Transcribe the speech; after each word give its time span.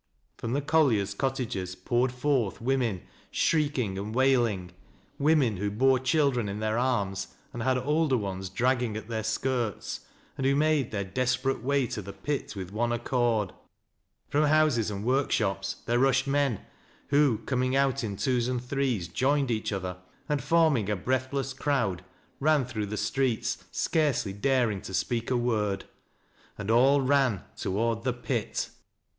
From 0.39 0.53
the 0.53 0.63
colliers' 0.63 1.13
cottages 1.13 1.75
poured 1.75 2.11
forth 2.11 2.59
women, 2.59 3.03
shrieking 3.29 3.99
and 3.99 4.15
wailing,— 4.15 4.71
women 5.19 5.57
who 5.57 5.69
bore 5.69 5.99
children 5.99 6.49
in 6.49 6.59
their 6.59 6.79
arms 6.79 7.27
and 7.53 7.61
had 7.61 7.77
older 7.77 8.17
ones 8.17 8.49
dragging 8.49 8.97
at 8.97 9.09
their 9.09 9.23
skirts, 9.23 9.99
and 10.39 10.47
who 10.47 10.55
made 10.55 10.89
their 10.89 11.03
desperate 11.03 11.61
way 11.61 11.85
to 11.85 12.01
the 12.01 12.13
pit 12.13 12.55
with 12.55 12.71
one 12.71 12.91
accord. 12.91 13.53
From 14.27 14.45
houses 14.45 14.89
and 14.89 15.05
workshops 15.05 15.75
there 15.85 15.99
rushed 15.99 16.25
man, 16.25 16.61
who, 17.09 17.37
coming 17.45 17.75
out 17.75 18.03
in 18.03 18.17
twos 18.17 18.47
and 18.47 18.59
threes 18.59 19.07
joined 19.07 19.51
each 19.51 19.71
other, 19.71 19.97
and, 20.27 20.41
forming 20.43 20.89
a 20.89 20.95
breathless 20.95 21.53
crowd, 21.53 22.03
ran 22.39 22.65
through 22.65 22.87
the 22.87 22.97
streets 22.97 23.65
scarcely 23.71 24.33
daring 24.33 24.81
to 24.81 24.95
speak 24.95 25.29
a 25.29 25.37
word— 25.37 25.85
and 26.57 26.71
all 26.71 27.01
ran 27.01 27.43
toward 27.55 28.01
the 28.03 28.13
pit. 28.13 28.71